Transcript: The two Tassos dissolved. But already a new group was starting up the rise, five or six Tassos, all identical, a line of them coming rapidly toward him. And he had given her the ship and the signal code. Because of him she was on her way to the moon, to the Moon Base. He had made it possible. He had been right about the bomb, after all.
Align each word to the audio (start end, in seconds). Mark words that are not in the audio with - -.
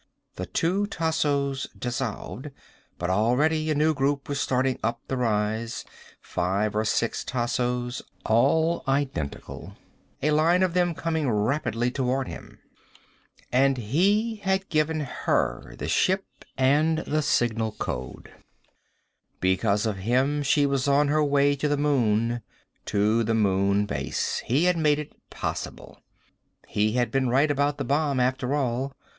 The 0.35 0.47
two 0.47 0.87
Tassos 0.87 1.67
dissolved. 1.77 2.49
But 2.97 3.11
already 3.11 3.69
a 3.69 3.75
new 3.75 3.93
group 3.93 4.27
was 4.27 4.39
starting 4.39 4.79
up 4.81 4.99
the 5.07 5.15
rise, 5.15 5.85
five 6.19 6.75
or 6.75 6.85
six 6.85 7.23
Tassos, 7.23 8.01
all 8.25 8.83
identical, 8.87 9.75
a 10.23 10.31
line 10.31 10.63
of 10.63 10.73
them 10.73 10.95
coming 10.95 11.29
rapidly 11.29 11.91
toward 11.91 12.27
him. 12.27 12.57
And 13.51 13.77
he 13.77 14.37
had 14.37 14.69
given 14.69 15.01
her 15.01 15.75
the 15.77 15.87
ship 15.87 16.25
and 16.57 16.97
the 17.05 17.21
signal 17.21 17.73
code. 17.73 18.31
Because 19.39 19.85
of 19.85 19.97
him 19.97 20.41
she 20.41 20.65
was 20.65 20.87
on 20.87 21.09
her 21.09 21.23
way 21.23 21.55
to 21.55 21.67
the 21.67 21.77
moon, 21.77 22.41
to 22.87 23.23
the 23.23 23.35
Moon 23.35 23.85
Base. 23.85 24.39
He 24.47 24.63
had 24.63 24.77
made 24.77 24.97
it 24.97 25.13
possible. 25.29 26.01
He 26.67 26.93
had 26.93 27.11
been 27.11 27.29
right 27.29 27.51
about 27.51 27.77
the 27.77 27.85
bomb, 27.85 28.19
after 28.19 28.55
all. 28.55 28.95